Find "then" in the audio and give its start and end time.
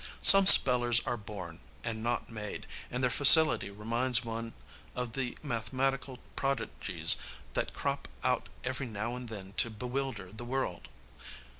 9.29-9.53